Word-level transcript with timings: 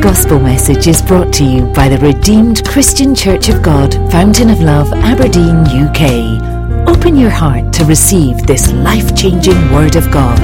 Gospel 0.00 0.38
message 0.38 0.86
is 0.86 1.02
brought 1.02 1.32
to 1.34 1.44
you 1.44 1.66
by 1.72 1.88
the 1.88 1.98
Redeemed 1.98 2.64
Christian 2.64 3.16
Church 3.16 3.48
of 3.48 3.62
God, 3.62 3.94
Fountain 4.12 4.48
of 4.48 4.60
Love, 4.60 4.92
Aberdeen, 4.92 5.66
UK. 5.66 6.88
Open 6.88 7.16
your 7.16 7.30
heart 7.30 7.72
to 7.72 7.84
receive 7.84 8.46
this 8.46 8.72
life 8.72 9.16
changing 9.16 9.56
Word 9.72 9.96
of 9.96 10.08
God. 10.12 10.38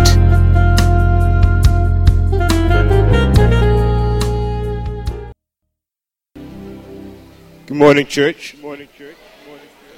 Good 7.67 7.77
morning, 7.77 8.07
church. 8.07 8.55
Good 8.57 8.63
morning, 8.63 8.89
church. 8.99 9.17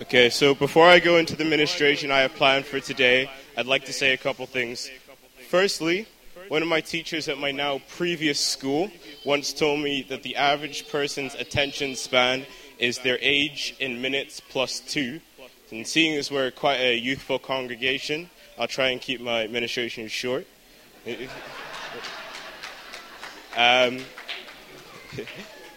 Okay, 0.03 0.29
so 0.29 0.55
before 0.55 0.87
I 0.87 0.99
go 0.99 1.17
into 1.17 1.35
the 1.35 1.47
ministration 1.47 2.11
I 2.11 2.21
have 2.21 2.35
planned 2.35 2.67
for 2.67 2.79
today, 2.79 3.31
I'd 3.57 3.65
like 3.65 3.87
to 3.87 3.93
say 3.95 4.13
a 4.13 4.19
couple 4.19 4.45
things. 4.45 4.91
Firstly, 5.49 6.07
one 6.49 6.63
of 6.63 6.69
my 6.69 6.81
teachers 6.81 7.29
at 7.29 7.39
my 7.39 7.51
now 7.51 7.81
previous 7.97 8.39
school 8.39 8.91
once 9.25 9.53
told 9.53 9.81
me 9.81 10.03
that 10.09 10.23
the 10.23 10.37
average 10.37 10.89
person's 10.89 11.35
attention 11.35 11.97
span 11.97 12.47
is 12.79 12.99
their 12.99 13.19
age 13.21 13.75
in 13.81 14.01
minutes 14.01 14.41
plus 14.41 14.81
two. 14.81 15.21
And 15.71 15.87
seeing 15.87 16.17
as 16.17 16.31
we're 16.31 16.51
quite 16.51 16.81
a 16.81 16.97
youthful 16.97 17.39
congregation, 17.39 18.31
I'll 18.59 18.69
try 18.69 18.89
and 18.89 19.01
keep 19.01 19.21
my 19.21 19.43
administration 19.43 20.09
short. 20.09 20.47
Um, 23.57 24.01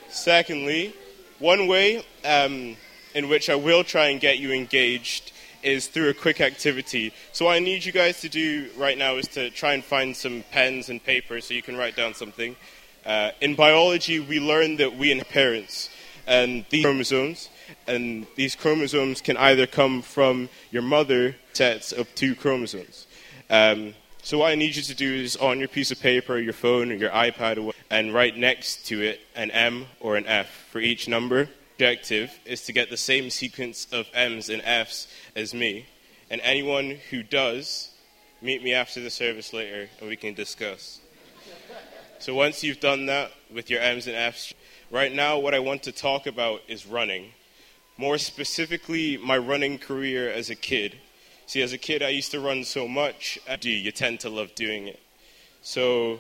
secondly, 0.10 0.94
one 1.40 1.68
way 1.68 2.04
um, 2.26 2.76
in 3.16 3.30
which 3.30 3.50
I 3.50 3.56
will 3.56 3.86
try 3.86 4.08
and 4.08 4.20
get 4.20 4.38
you 4.38 4.52
engaged 4.52 5.32
is 5.64 5.88
through 5.88 6.10
a 6.10 6.14
quick 6.14 6.42
activity. 6.42 7.14
So 7.32 7.46
what 7.46 7.56
I 7.56 7.60
need 7.60 7.86
you 7.86 7.92
guys 7.92 8.22
to 8.22 8.30
do 8.30 8.70
right 8.78 8.98
now 8.98 9.16
is 9.16 9.28
to 9.30 9.50
try 9.50 9.74
and 9.74 9.84
find 9.84 10.16
some 10.16 10.44
pens 10.52 10.90
and 10.90 11.04
paper 11.04 11.42
so 11.42 11.54
you 11.54 11.62
can 11.62 11.78
write 11.78 11.96
down 11.96 12.14
something. 12.14 12.56
Uh, 13.06 13.32
in 13.42 13.56
biology, 13.56 14.20
we 14.20 14.40
learn 14.40 14.78
that 14.78 14.98
we 14.98 15.12
inherit 15.12 15.30
parents 15.30 15.90
and 16.28 16.66
these 16.70 16.84
chromosomes, 16.84 17.50
and 17.88 18.28
these 18.36 18.56
chromosomes 18.56 19.22
can 19.22 19.38
either 19.38 19.66
come 19.66 20.02
from 20.02 20.50
your 20.70 20.84
mother 20.84 21.36
sets 21.54 21.92
of 21.92 22.14
two 22.14 22.36
chromosomes. 22.36 23.08
Um, 23.50 23.96
so 24.22 24.38
what 24.40 24.52
I 24.52 24.56
need 24.56 24.76
you 24.76 24.84
to 24.84 24.96
do 24.96 25.14
is 25.14 25.38
on 25.38 25.60
your 25.60 25.68
piece 25.68 25.92
of 25.92 26.00
paper, 26.00 26.38
your 26.38 26.54
phone, 26.54 26.92
or 26.92 26.96
your 26.96 27.10
iPad, 27.10 27.74
and 27.90 28.14
write 28.14 28.38
next 28.38 28.86
to 28.88 29.02
it 29.02 29.22
an 29.36 29.50
M 29.52 29.88
or 30.00 30.18
an 30.18 30.28
F 30.28 30.50
for 30.72 30.80
each 30.80 31.08
number 31.08 31.50
objective 31.80 32.38
is 32.44 32.64
to 32.64 32.74
get 32.74 32.90
the 32.90 32.98
same 32.98 33.30
sequence 33.30 33.88
of 33.94 34.06
M's 34.14 34.50
and 34.50 34.62
F's 34.66 35.08
as 35.34 35.54
me. 35.54 35.86
And 36.30 36.42
anyone 36.42 36.98
who 37.10 37.24
does, 37.24 37.92
meet 38.42 38.62
me 38.62 38.74
after 38.74 39.00
the 39.00 39.10
service 39.10 39.54
later 39.54 39.88
and 40.02 40.10
we 40.10 40.18
can 40.18 40.34
discuss. 40.34 41.00
So 42.20 42.36
once 42.36 42.66
you've 42.66 42.82
done 42.82 43.06
that 43.06 43.32
with 43.50 43.70
your 43.70 43.80
M's 43.80 44.08
and 44.08 44.16
F's, 44.18 44.54
right 44.92 45.14
now 45.14 45.40
what 45.40 45.54
I 45.54 45.60
want 45.60 45.84
to 45.84 45.94
talk 45.94 46.28
about 46.28 46.60
is 46.68 46.86
running. 46.86 47.32
More 47.96 48.18
specifically, 48.18 49.16
my 49.16 49.38
running 49.38 49.78
career 49.78 50.30
as 50.30 50.50
a 50.50 50.56
kid. 50.56 50.98
See, 51.46 51.62
as 51.62 51.72
a 51.72 51.78
kid, 51.78 52.04
I 52.04 52.10
used 52.10 52.32
to 52.32 52.42
run 52.42 52.66
so 52.66 52.90
much. 52.90 53.40
Do 53.62 53.70
you 53.70 53.94
tend 53.94 54.20
to 54.20 54.30
love 54.30 54.54
doing 54.54 54.90
it? 54.90 55.00
So, 55.62 56.20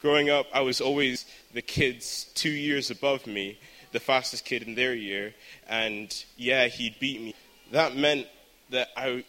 growing 0.00 0.30
up, 0.30 0.46
I 0.54 0.60
was 0.60 0.80
always 0.80 1.26
the 1.52 1.62
kids 1.62 2.30
two 2.36 2.50
years 2.50 2.92
above 2.92 3.26
me, 3.26 3.58
the 3.92 4.00
fastest 4.00 4.44
kid 4.44 4.62
in 4.62 4.74
their 4.74 4.94
year, 4.94 5.34
and 5.68 6.24
yeah, 6.36 6.66
he 6.68 6.94
beat 7.00 7.20
me. 7.20 7.34
That 7.72 7.96
meant 7.96 8.26
that 8.70 8.88
I 8.96 9.24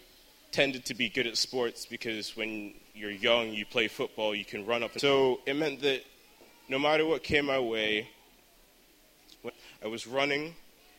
tended 0.51 0.85
to 0.85 0.93
be 0.93 1.09
good 1.09 1.27
at 1.27 1.37
sports 1.37 1.85
because 1.85 2.35
when 2.35 2.73
you're 2.93 3.11
young, 3.11 3.49
you 3.49 3.65
play 3.65 3.87
football, 3.87 4.35
you 4.35 4.45
can 4.45 4.65
run 4.65 4.83
up. 4.83 4.97
So 4.99 5.39
it 5.45 5.55
meant 5.55 5.81
that 5.81 6.03
no 6.69 6.77
matter 6.77 7.05
what 7.05 7.23
came 7.23 7.45
my 7.45 7.59
way, 7.59 8.09
I 9.83 9.87
was 9.87 10.05
running 10.05 10.55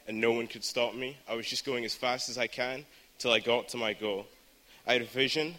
and 0.08 0.20
no 0.20 0.32
one 0.32 0.46
could 0.46 0.64
stop 0.64 0.94
me. 0.94 1.16
I 1.28 1.34
was 1.34 1.46
just 1.46 1.64
going 1.64 1.84
as 1.84 1.94
fast 1.94 2.28
as 2.28 2.38
I 2.38 2.46
can 2.46 2.84
till 3.18 3.32
I 3.32 3.38
got 3.38 3.68
to 3.68 3.76
my 3.76 3.92
goal. 3.92 4.26
I 4.86 4.94
had 4.94 5.02
a 5.02 5.06
vision 5.06 5.54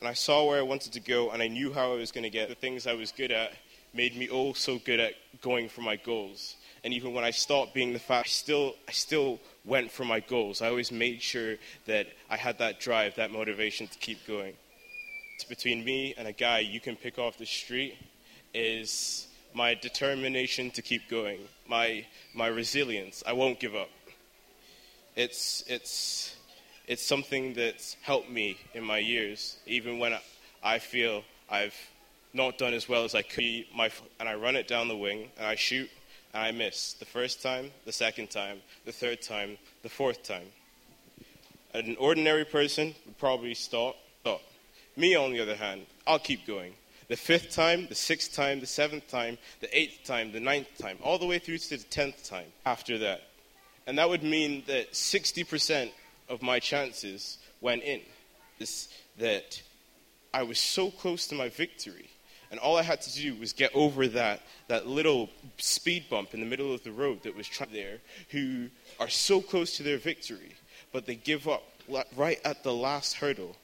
and 0.00 0.08
I 0.08 0.12
saw 0.12 0.46
where 0.46 0.58
I 0.58 0.62
wanted 0.62 0.92
to 0.92 1.00
go 1.00 1.30
and 1.30 1.42
I 1.42 1.48
knew 1.48 1.72
how 1.72 1.92
I 1.92 1.96
was 1.96 2.12
going 2.12 2.24
to 2.24 2.30
get 2.30 2.48
the 2.48 2.54
things 2.54 2.86
I 2.86 2.94
was 2.94 3.10
good 3.10 3.32
at 3.32 3.52
made 3.92 4.16
me 4.16 4.28
also 4.28 4.78
good 4.78 5.00
at 5.00 5.14
going 5.40 5.68
for 5.68 5.80
my 5.80 5.96
goals 5.96 6.56
and 6.84 6.92
even 6.92 7.14
when 7.14 7.24
I 7.24 7.30
stopped 7.30 7.72
being 7.72 7.94
the 7.94 7.98
fat, 7.98 8.26
I 8.26 8.28
still, 8.28 8.74
I 8.86 8.92
still 8.92 9.40
went 9.64 9.90
for 9.90 10.04
my 10.04 10.20
goals. 10.20 10.60
I 10.60 10.68
always 10.68 10.92
made 10.92 11.22
sure 11.22 11.56
that 11.86 12.08
I 12.28 12.36
had 12.36 12.58
that 12.58 12.78
drive, 12.78 13.14
that 13.14 13.30
motivation 13.30 13.86
to 13.86 13.98
keep 13.98 14.26
going. 14.26 14.52
It's 15.34 15.44
between 15.44 15.82
me 15.82 16.14
and 16.18 16.28
a 16.28 16.32
guy 16.32 16.58
you 16.58 16.80
can 16.80 16.94
pick 16.94 17.18
off 17.18 17.38
the 17.38 17.46
street 17.46 17.96
is 18.52 19.26
my 19.54 19.72
determination 19.74 20.70
to 20.72 20.82
keep 20.82 21.08
going, 21.08 21.40
my, 21.66 22.04
my 22.34 22.48
resilience. 22.48 23.22
I 23.26 23.32
won't 23.32 23.58
give 23.58 23.74
up. 23.74 23.88
It's, 25.16 25.64
it's, 25.66 26.36
it's 26.86 27.02
something 27.02 27.54
that's 27.54 27.96
helped 28.02 28.28
me 28.28 28.58
in 28.74 28.84
my 28.84 28.98
years, 28.98 29.56
even 29.66 29.98
when 29.98 30.12
I, 30.12 30.20
I 30.62 30.78
feel 30.80 31.22
I've 31.50 31.74
not 32.34 32.58
done 32.58 32.74
as 32.74 32.88
well 32.88 33.04
as 33.04 33.14
I 33.14 33.22
could. 33.22 33.64
My, 33.74 33.90
and 34.20 34.28
I 34.28 34.34
run 34.34 34.54
it 34.54 34.68
down 34.68 34.88
the 34.88 34.96
wing 34.96 35.30
and 35.38 35.46
I 35.46 35.54
shoot 35.54 35.88
I 36.34 36.50
miss 36.50 36.94
the 36.94 37.04
first 37.04 37.42
time, 37.42 37.70
the 37.84 37.92
second 37.92 38.30
time, 38.30 38.60
the 38.84 38.92
third 38.92 39.22
time, 39.22 39.56
the 39.82 39.88
fourth 39.88 40.24
time. 40.24 40.46
An 41.72 41.96
ordinary 41.98 42.44
person 42.44 42.94
would 43.06 43.18
probably 43.18 43.54
stop. 43.54 43.96
stop. 44.22 44.42
Me, 44.96 45.14
on 45.14 45.32
the 45.32 45.40
other 45.40 45.54
hand, 45.54 45.86
I'll 46.06 46.18
keep 46.18 46.46
going. 46.46 46.74
The 47.08 47.16
fifth 47.16 47.54
time, 47.54 47.86
the 47.88 47.94
sixth 47.94 48.34
time, 48.34 48.58
the 48.58 48.66
seventh 48.66 49.08
time, 49.08 49.38
the 49.60 49.78
eighth 49.78 50.04
time, 50.04 50.32
the 50.32 50.40
ninth 50.40 50.76
time, 50.78 50.98
all 51.02 51.18
the 51.18 51.26
way 51.26 51.38
through 51.38 51.58
to 51.58 51.76
the 51.76 51.84
tenth 51.84 52.24
time 52.24 52.46
after 52.66 52.98
that. 52.98 53.22
And 53.86 53.98
that 53.98 54.08
would 54.08 54.22
mean 54.22 54.64
that 54.66 54.92
60% 54.92 55.90
of 56.28 56.42
my 56.42 56.58
chances 56.58 57.38
went 57.60 57.82
in. 57.82 58.00
That 59.18 59.62
I 60.32 60.42
was 60.42 60.58
so 60.58 60.90
close 60.90 61.26
to 61.28 61.34
my 61.34 61.48
victory 61.48 62.08
and 62.54 62.60
all 62.60 62.76
I 62.76 62.82
had 62.82 63.00
to 63.00 63.12
do 63.12 63.34
was 63.34 63.52
get 63.52 63.74
over 63.74 64.06
that, 64.06 64.40
that 64.68 64.86
little 64.86 65.28
speed 65.58 66.04
bump 66.08 66.34
in 66.34 66.40
the 66.40 66.46
middle 66.46 66.72
of 66.72 66.84
the 66.84 66.92
road 66.92 67.24
that 67.24 67.34
was 67.34 67.48
trapped 67.48 67.72
there, 67.72 67.98
who 68.28 68.68
are 69.00 69.08
so 69.08 69.40
close 69.40 69.76
to 69.78 69.82
their 69.82 69.98
victory, 69.98 70.52
but 70.92 71.04
they 71.04 71.16
give 71.16 71.48
up 71.48 71.64
right 72.16 72.38
at 72.44 72.62
the 72.62 72.72
last 72.72 73.14
hurdle. 73.14 73.56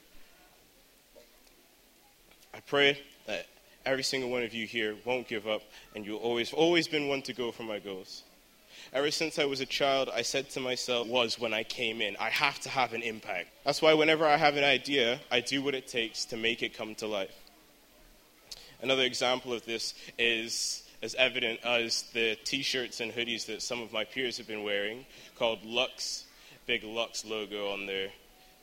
I 2.53 2.59
pray 2.59 2.99
that 3.27 3.45
every 3.85 4.03
single 4.03 4.29
one 4.29 4.43
of 4.43 4.53
you 4.53 4.67
here 4.67 4.97
won't 5.05 5.29
give 5.29 5.47
up, 5.47 5.61
and 5.95 6.05
you'll 6.05 6.17
always, 6.17 6.51
always 6.51 6.89
been 6.89 7.07
one 7.07 7.21
to 7.21 7.33
go 7.33 7.53
for 7.53 7.63
my 7.63 7.79
goals. 7.79 8.23
Ever 8.91 9.09
since 9.09 9.39
I 9.39 9.45
was 9.45 9.61
a 9.61 9.65
child, 9.65 10.09
I 10.13 10.21
said 10.21 10.49
to 10.49 10.59
myself, 10.59 11.07
was 11.07 11.39
when 11.39 11.53
I 11.53 11.63
came 11.63 12.01
in, 12.01 12.17
I 12.17 12.29
have 12.29 12.59
to 12.59 12.69
have 12.69 12.91
an 12.91 13.03
impact. 13.03 13.51
That's 13.63 13.81
why 13.81 13.93
whenever 13.93 14.25
I 14.25 14.35
have 14.35 14.57
an 14.57 14.65
idea, 14.65 15.21
I 15.31 15.39
do 15.39 15.63
what 15.63 15.75
it 15.75 15.87
takes 15.87 16.25
to 16.25 16.35
make 16.35 16.61
it 16.61 16.73
come 16.73 16.93
to 16.95 17.07
life. 17.07 17.31
Another 18.81 19.03
example 19.03 19.53
of 19.53 19.63
this 19.63 19.93
is 20.17 20.81
as 21.03 21.13
evident 21.15 21.59
as 21.63 22.03
the 22.13 22.35
t 22.43 22.63
shirts 22.63 22.99
and 22.99 23.11
hoodies 23.11 23.45
that 23.45 23.61
some 23.61 23.79
of 23.79 23.93
my 23.93 24.03
peers 24.03 24.37
have 24.37 24.47
been 24.47 24.63
wearing 24.63 25.05
called 25.35 25.63
Lux, 25.63 26.25
big 26.65 26.83
Lux 26.83 27.23
logo 27.23 27.71
on 27.71 27.85
their 27.85 28.09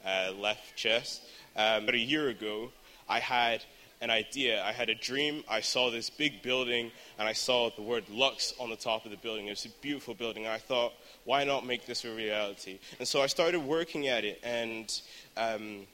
uh, 0.04 0.32
left 0.36 0.74
chest. 0.74 1.22
Um, 1.56 1.86
but 1.86 1.94
a 1.94 1.98
year 1.98 2.28
ago, 2.28 2.70
I 3.08 3.20
had 3.20 3.62
an 4.00 4.10
idea. 4.10 4.64
I 4.64 4.72
had 4.72 4.88
a 4.88 4.94
dream. 4.96 5.44
I 5.48 5.60
saw 5.60 5.90
this 5.90 6.10
big 6.10 6.42
building 6.42 6.90
and 7.18 7.28
I 7.28 7.32
saw 7.32 7.70
the 7.70 7.82
word 7.82 8.04
Lux 8.08 8.54
on 8.58 8.70
the 8.70 8.76
top 8.76 9.04
of 9.04 9.12
the 9.12 9.16
building. 9.18 9.46
It 9.46 9.50
was 9.50 9.66
a 9.66 9.80
beautiful 9.80 10.14
building. 10.14 10.46
And 10.46 10.52
I 10.52 10.58
thought, 10.58 10.94
why 11.26 11.44
not 11.44 11.64
make 11.64 11.86
this 11.86 12.04
a 12.04 12.12
reality? 12.12 12.80
And 12.98 13.06
so 13.06 13.22
I 13.22 13.26
started 13.26 13.60
working 13.60 14.08
at 14.08 14.24
it 14.24 14.40
and. 14.42 15.00
Um, 15.36 15.86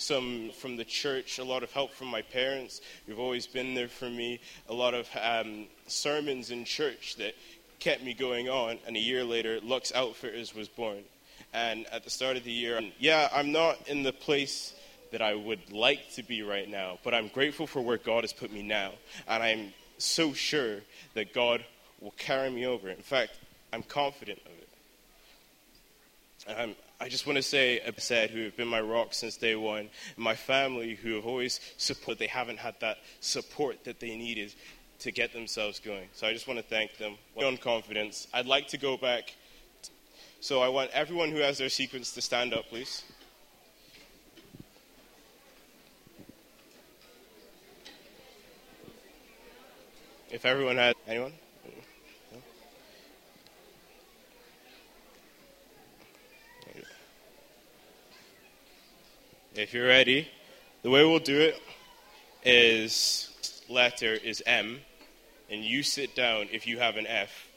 some 0.00 0.50
from 0.58 0.76
the 0.76 0.84
church, 0.84 1.38
a 1.38 1.44
lot 1.44 1.62
of 1.62 1.70
help 1.72 1.92
from 1.92 2.08
my 2.08 2.22
parents, 2.22 2.80
who've 3.06 3.18
always 3.18 3.46
been 3.46 3.74
there 3.74 3.88
for 3.88 4.08
me, 4.08 4.40
a 4.68 4.74
lot 4.74 4.94
of 4.94 5.08
um, 5.20 5.66
sermons 5.86 6.50
in 6.50 6.64
church 6.64 7.16
that 7.16 7.34
kept 7.78 8.02
me 8.02 8.14
going 8.14 8.48
on. 8.48 8.78
And 8.86 8.96
a 8.96 9.00
year 9.00 9.24
later, 9.24 9.60
Lux 9.62 9.92
Outfitters 9.92 10.54
was 10.54 10.68
born. 10.68 11.02
And 11.52 11.86
at 11.88 12.04
the 12.04 12.10
start 12.10 12.36
of 12.36 12.44
the 12.44 12.52
year, 12.52 12.80
yeah, 12.98 13.28
I'm 13.32 13.52
not 13.52 13.88
in 13.88 14.02
the 14.02 14.12
place 14.12 14.74
that 15.10 15.20
I 15.20 15.34
would 15.34 15.72
like 15.72 16.12
to 16.12 16.22
be 16.22 16.42
right 16.42 16.68
now, 16.68 16.98
but 17.02 17.14
I'm 17.14 17.28
grateful 17.28 17.66
for 17.66 17.80
where 17.80 17.98
God 17.98 18.22
has 18.22 18.32
put 18.32 18.52
me 18.52 18.62
now. 18.62 18.92
And 19.26 19.42
I'm 19.42 19.72
so 19.98 20.32
sure 20.32 20.76
that 21.14 21.34
God 21.34 21.64
will 22.00 22.12
carry 22.12 22.50
me 22.50 22.66
over. 22.66 22.88
In 22.88 23.02
fact, 23.02 23.32
I'm 23.72 23.82
confident 23.82 24.38
of 24.46 24.52
it. 24.52 24.59
Um, 26.46 26.54
and 26.56 26.76
I'm, 27.00 27.08
just 27.10 27.26
want 27.26 27.36
to 27.36 27.42
say, 27.42 27.80
said, 27.98 28.30
who 28.30 28.44
have 28.44 28.56
been 28.56 28.68
my 28.68 28.80
rock 28.80 29.14
since 29.14 29.36
day 29.36 29.56
one, 29.56 29.88
and 30.16 30.24
my 30.24 30.34
family 30.34 30.94
who 30.94 31.14
have 31.14 31.26
always 31.26 31.60
supported, 31.76 32.18
they 32.18 32.26
haven't 32.26 32.58
had 32.58 32.74
that 32.80 32.98
support 33.20 33.84
that 33.84 34.00
they 34.00 34.16
needed 34.16 34.54
to 35.00 35.10
get 35.10 35.32
themselves 35.32 35.78
going. 35.78 36.08
So 36.12 36.26
I 36.26 36.32
just 36.32 36.46
want 36.46 36.58
to 36.58 36.64
thank 36.64 36.96
them. 36.98 37.16
On 37.36 37.56
confidence, 37.56 38.28
I'd 38.32 38.46
like 38.46 38.68
to 38.68 38.78
go 38.78 38.96
back. 38.96 39.34
So 40.40 40.60
I 40.60 40.68
want 40.68 40.90
everyone 40.92 41.30
who 41.30 41.40
has 41.40 41.58
their 41.58 41.68
sequence 41.68 42.12
to 42.12 42.22
stand 42.22 42.54
up, 42.54 42.66
please. 42.68 43.02
If 50.30 50.44
everyone 50.46 50.76
had 50.76 50.94
anyone, 51.08 51.32
If 59.56 59.74
you're 59.74 59.88
ready, 59.88 60.28
the 60.82 60.90
way 60.90 61.04
we'll 61.04 61.18
do 61.18 61.40
it 61.40 61.60
is 62.44 63.64
letter 63.68 64.14
is 64.14 64.40
M, 64.46 64.78
and 65.50 65.64
you 65.64 65.82
sit 65.82 66.14
down 66.14 66.46
if 66.52 66.68
you 66.68 66.78
have 66.78 66.96
an 66.96 67.08
F. 67.08 67.48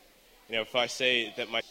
You 0.50 0.56
know, 0.56 0.62
if 0.64 0.76
I 0.76 0.88
say 0.88 1.32
that 1.38 1.52
my, 1.52 1.62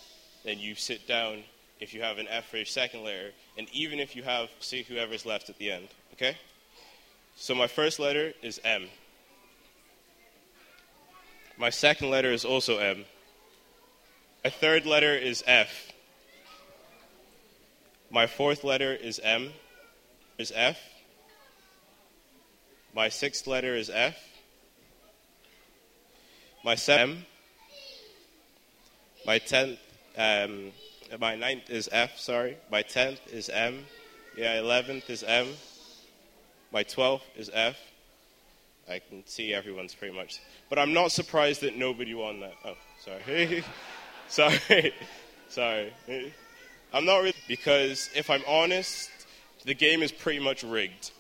then 0.45 0.61
you 0.61 0.77
sit 0.77 1.09
down 1.09 1.43
if 1.81 1.93
you 1.93 2.03
have 2.03 2.19
an 2.19 2.29
F 2.29 2.49
for 2.49 2.57
your 2.57 2.67
second 2.67 3.03
letter, 3.03 3.33
and 3.59 3.67
even 3.73 3.99
if 3.99 4.15
you 4.15 4.23
have, 4.23 4.49
say, 4.61 4.85
whoever's 4.85 5.27
left 5.27 5.51
at 5.51 5.59
the 5.59 5.73
end. 5.73 5.89
Okay? 6.13 6.37
So 7.35 7.53
my 7.57 7.67
first 7.67 7.99
letter 7.99 8.33
is 8.43 8.61
M. 8.63 8.85
My 11.59 11.71
second 11.71 12.11
letter 12.11 12.31
is 12.31 12.45
also 12.45 12.79
M. 12.79 13.07
My 14.45 14.51
third 14.51 14.87
letter 14.87 15.17
is 15.17 15.43
F. 15.49 15.91
My 18.09 18.29
fourth 18.29 18.63
letter 18.63 18.95
is 18.95 19.19
M, 19.25 19.53
is 20.39 20.53
F. 20.55 20.79
My 22.95 23.09
sixth 23.09 23.47
letter 23.47 23.75
is 23.75 23.91
F. 23.91 24.17
My 26.65 26.75
seventh, 26.75 27.19
M. 27.19 27.27
my 29.27 29.39
tenth, 29.39 29.79
um, 30.17 30.71
my 31.21 31.35
ninth 31.35 31.71
is 31.71 31.89
F, 31.91 32.19
sorry. 32.19 32.57
My 32.71 32.83
tenth 32.83 33.21
is 33.33 33.49
M. 33.49 33.85
Yeah, 34.37 34.59
eleventh 34.59 35.11
is 35.11 35.25
M. 35.25 35.49
My 36.73 36.85
twelfth 36.85 37.25
is 37.37 37.51
F. 37.53 37.77
I 38.89 39.01
can 39.01 39.27
see 39.27 39.55
everyone's 39.55 39.95
pretty 39.95 40.15
much. 40.15 40.41
But 40.69 40.79
I'm 40.79 40.93
not 40.93 41.13
surprised 41.13 41.63
that 41.63 41.77
nobody 41.77 42.15
won 42.15 42.41
that. 42.41 42.55
Oh, 42.65 42.77
sorry. 43.01 43.65
sorry. 44.29 44.95
sorry. 45.49 45.93
I'm 46.93 47.05
not 47.05 47.19
really, 47.19 47.35
because 47.49 48.11
if 48.15 48.29
I'm 48.29 48.43
honest, 48.47 49.11
the 49.65 49.75
game 49.75 50.03
is 50.03 50.13
pretty 50.13 50.41
much 50.41 50.63
rigged. 50.63 51.11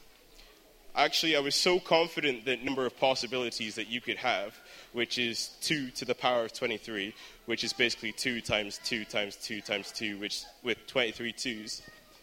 Actually, 0.95 1.37
I 1.37 1.41
was 1.41 1.55
so 1.55 1.81
confident 1.81 2.45
that 2.45 2.63
number 2.63 2.85
of 2.85 2.99
possibilities 2.99 3.77
that 3.77 3.89
you 3.89 4.03
could 4.03 4.19
have, 4.19 4.55
which 4.93 5.17
is 5.17 5.49
2 5.63 5.89
to 5.93 6.05
the 6.05 6.15
power 6.15 6.45
of 6.45 6.53
23, 6.53 7.15
which 7.47 7.65
is 7.65 7.73
basically 7.73 8.13
2 8.13 8.43
times 8.43 8.79
2 8.85 9.07
times 9.07 9.37
2 9.37 9.63
times 9.63 9.91
2, 9.93 10.19
which 10.19 10.43
with 10.63 10.87
23 10.87 11.33
twos, 11.33 11.81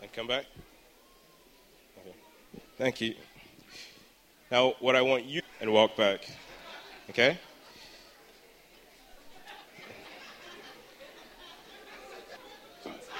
And 0.00 0.12
come 0.12 0.26
back? 0.26 0.44
Okay. 1.98 2.14
Thank 2.76 3.00
you. 3.00 3.14
Now, 4.50 4.74
what 4.80 4.96
I 4.96 5.02
want 5.02 5.24
you 5.24 5.42
and 5.60 5.72
walk 5.72 5.96
back. 5.96 6.26
Okay? 7.10 7.38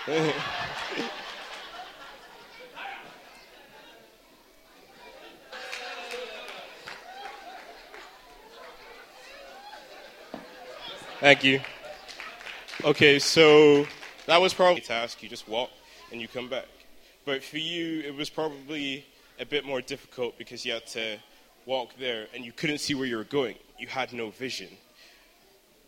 Thank 11.21 11.43
you. 11.43 11.61
Okay, 12.85 13.19
so 13.19 13.85
that 14.27 14.41
was 14.41 14.55
probably 14.55 14.81
a 14.81 14.85
task. 14.85 15.23
You 15.23 15.29
just 15.29 15.49
walk 15.49 15.69
and 16.13 16.21
you 16.21 16.29
come 16.29 16.49
back. 16.49 16.67
But 17.25 17.45
for 17.45 17.59
you, 17.59 18.01
it 18.01 18.15
was 18.15 18.31
probably 18.31 19.05
a 19.39 19.45
bit 19.45 19.65
more 19.65 19.81
difficult 19.81 20.39
because 20.39 20.65
you 20.65 20.73
had 20.73 20.87
to 20.89 21.19
walk 21.67 21.91
there 21.99 22.27
and 22.35 22.45
you 22.45 22.53
couldn't 22.53 22.79
see 22.79 22.95
where 22.95 23.07
you 23.07 23.17
were 23.17 23.25
going. 23.25 23.57
You 23.79 23.87
had 23.87 24.13
no 24.13 24.31
vision. 24.31 24.69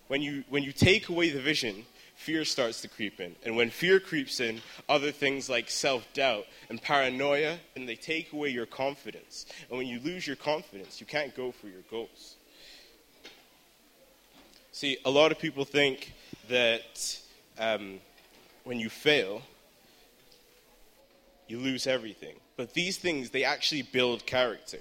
When 0.09 0.23
you, 0.23 0.45
when 0.49 0.63
you 0.63 0.73
take 0.73 1.09
away 1.09 1.31
the 1.31 1.41
vision, 1.41 1.87
fear 2.17 2.45
starts 2.45 2.83
to 2.83 2.89
creep 2.89 3.21
in. 3.21 3.35
And 3.45 3.57
when 3.57 3.71
fear 3.71 3.99
creeps 3.99 4.41
in, 4.41 4.61
other 4.89 5.11
things 5.11 5.49
like 5.49 5.71
self 5.71 6.07
doubt 6.13 6.45
and 6.69 6.81
paranoia, 6.81 7.59
and 7.75 7.89
they 7.89 7.97
take 7.97 8.33
away 8.33 8.51
your 8.51 8.67
confidence. 8.67 9.47
And 9.69 9.79
when 9.79 9.87
you 9.87 10.01
lose 10.01 10.27
your 10.27 10.37
confidence, 10.37 11.01
you 11.01 11.07
can't 11.07 11.35
go 11.35 11.51
for 11.51 11.69
your 11.69 11.83
goals. 11.91 12.37
See, 14.73 14.99
a 15.05 15.11
lot 15.11 15.33
of 15.33 15.39
people 15.39 15.65
think 15.65 16.13
that 16.49 17.19
um, 17.59 18.01
when 18.65 18.79
you 18.79 18.91
fail, 18.91 19.43
you 21.51 21.59
lose 21.59 21.87
everything. 21.87 22.37
But 22.57 22.75
these 22.75 22.97
things, 22.97 23.31
they 23.31 23.45
actually 23.45 23.83
build 23.83 24.25
character. 24.27 24.79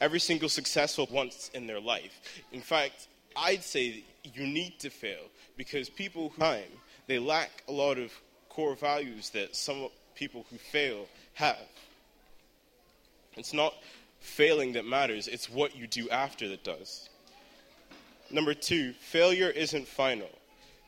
Every 0.00 0.20
single 0.20 0.48
successful 0.48 1.06
once 1.10 1.50
in 1.54 1.66
their 1.66 1.80
life. 1.80 2.20
In 2.52 2.60
fact, 2.60 3.08
I'd 3.36 3.62
say 3.62 4.04
you 4.24 4.46
need 4.46 4.78
to 4.80 4.90
fail 4.90 5.22
because 5.56 5.88
people 5.90 6.30
who 6.30 6.42
time, 6.42 6.70
they 7.06 7.18
lack 7.18 7.62
a 7.68 7.72
lot 7.72 7.98
of 7.98 8.12
core 8.48 8.74
values 8.74 9.30
that 9.30 9.54
some 9.54 9.88
people 10.14 10.46
who 10.50 10.56
fail 10.56 11.06
have. 11.34 11.68
It's 13.36 13.52
not 13.52 13.74
failing 14.20 14.72
that 14.72 14.86
matters, 14.86 15.28
it's 15.28 15.50
what 15.50 15.76
you 15.76 15.86
do 15.86 16.08
after 16.10 16.48
that 16.48 16.64
does. 16.64 17.10
Number 18.30 18.54
two, 18.54 18.92
failure 18.94 19.50
isn't 19.50 19.86
final. 19.86 20.30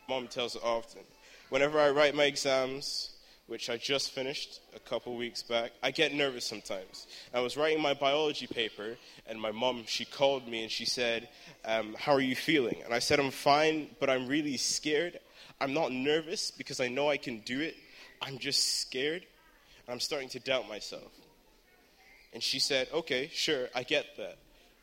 Mom 0.08 0.26
tells 0.26 0.56
it 0.56 0.62
often. 0.64 1.02
Whenever 1.50 1.78
I 1.78 1.90
write 1.90 2.14
my 2.14 2.24
exams, 2.24 3.10
which 3.48 3.70
I 3.70 3.78
just 3.78 4.12
finished 4.12 4.60
a 4.76 4.78
couple 4.78 5.16
weeks 5.16 5.42
back, 5.42 5.72
I 5.82 5.90
get 5.90 6.14
nervous 6.14 6.44
sometimes. 6.44 7.06
I 7.34 7.40
was 7.40 7.56
writing 7.56 7.82
my 7.82 7.94
biology 7.94 8.46
paper, 8.46 8.96
and 9.26 9.40
my 9.40 9.50
mom, 9.50 9.84
she 9.86 10.04
called 10.04 10.46
me 10.46 10.62
and 10.62 10.70
she 10.70 10.84
said, 10.84 11.28
um, 11.64 11.96
How 11.98 12.12
are 12.12 12.20
you 12.20 12.36
feeling? 12.36 12.82
And 12.84 12.94
I 12.94 12.98
said, 13.00 13.18
I'm 13.18 13.30
fine, 13.30 13.88
but 13.98 14.10
I'm 14.10 14.28
really 14.28 14.58
scared. 14.58 15.18
I'm 15.60 15.74
not 15.74 15.90
nervous 15.90 16.50
because 16.50 16.78
I 16.78 16.88
know 16.88 17.10
I 17.10 17.16
can 17.16 17.40
do 17.40 17.60
it. 17.60 17.74
I'm 18.22 18.38
just 18.38 18.80
scared. 18.80 19.24
I'm 19.88 19.98
starting 19.98 20.28
to 20.30 20.40
doubt 20.40 20.68
myself. 20.68 21.10
And 22.34 22.42
she 22.42 22.58
said, 22.58 22.88
Okay, 22.92 23.30
sure, 23.32 23.68
I 23.74 23.82
get 23.82 24.04
that. 24.18 24.36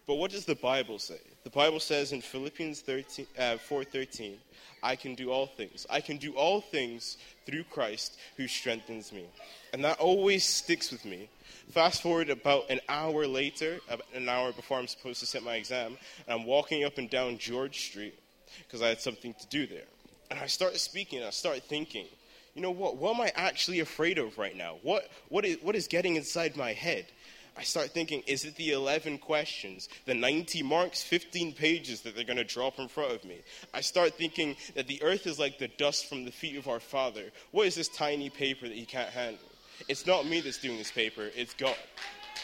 But 0.07 0.15
what 0.15 0.31
does 0.31 0.45
the 0.45 0.55
Bible 0.55 0.99
say? 0.99 1.19
The 1.43 1.49
Bible 1.49 1.79
says 1.79 2.11
in 2.11 2.21
Philippians 2.21 2.81
13, 2.81 3.27
uh, 3.37 3.41
4:13, 3.69 4.37
I 4.85 4.95
can 4.95 5.15
do 5.15 5.31
all 5.31 5.47
things. 5.47 5.87
I 5.89 5.99
can 5.99 6.17
do 6.17 6.33
all 6.33 6.61
things 6.61 7.17
through 7.47 7.63
Christ 7.65 8.17
who 8.37 8.47
strengthens 8.47 9.11
me. 9.11 9.25
And 9.73 9.83
that 9.83 9.99
always 9.99 10.45
sticks 10.45 10.91
with 10.91 11.03
me. 11.05 11.27
Fast 11.71 12.03
forward 12.03 12.29
about 12.29 12.69
an 12.69 12.79
hour 12.87 13.25
later, 13.25 13.79
an 14.13 14.29
hour 14.29 14.53
before 14.53 14.77
I'm 14.77 14.87
supposed 14.87 15.19
to 15.21 15.25
sit 15.25 15.43
my 15.43 15.55
exam, 15.55 15.97
and 16.27 16.39
I'm 16.39 16.45
walking 16.45 16.83
up 16.83 16.99
and 16.99 17.09
down 17.09 17.39
George 17.39 17.79
Street 17.87 18.13
because 18.59 18.83
I 18.83 18.89
had 18.89 19.01
something 19.01 19.33
to 19.33 19.47
do 19.47 19.65
there. 19.65 19.89
And 20.29 20.39
I 20.39 20.45
start 20.45 20.77
speaking, 20.77 21.23
I 21.23 21.31
start 21.31 21.63
thinking, 21.63 22.05
you 22.53 22.61
know 22.61 22.71
what? 22.71 22.97
What 22.97 23.15
am 23.15 23.21
I 23.21 23.31
actually 23.35 23.79
afraid 23.79 24.19
of 24.19 24.37
right 24.37 24.55
now? 24.55 24.75
What, 24.83 25.09
what, 25.29 25.45
is, 25.45 25.57
what 25.63 25.75
is 25.75 25.87
getting 25.87 26.15
inside 26.15 26.55
my 26.55 26.73
head? 26.73 27.07
I 27.57 27.63
start 27.63 27.91
thinking, 27.91 28.21
is 28.27 28.43
it 28.43 28.55
the 28.55 28.71
11 28.71 29.19
questions, 29.19 29.87
the 30.05 30.13
90 30.13 30.61
marks, 30.63 31.01
15 31.01 31.53
pages 31.53 32.01
that 32.01 32.13
they're 32.13 32.25
going 32.25 32.35
to 32.37 32.43
drop 32.43 32.79
in 32.79 32.89
front 32.89 33.13
of 33.13 33.23
me? 33.23 33.37
I 33.73 33.79
start 33.79 34.15
thinking 34.15 34.57
that 34.75 34.87
the 34.87 35.01
earth 35.01 35.25
is 35.25 35.39
like 35.39 35.57
the 35.57 35.69
dust 35.69 36.07
from 36.07 36.25
the 36.25 36.31
feet 36.31 36.57
of 36.57 36.67
our 36.67 36.81
Father. 36.81 37.31
What 37.51 37.67
is 37.67 37.75
this 37.75 37.87
tiny 37.87 38.29
paper 38.29 38.67
that 38.67 38.75
he 38.75 38.85
can't 38.85 39.09
handle? 39.09 39.39
It's 39.87 40.05
not 40.05 40.25
me 40.25 40.41
that's 40.41 40.57
doing 40.57 40.77
this 40.77 40.91
paper, 40.91 41.29
it's 41.35 41.53
God. 41.53 41.77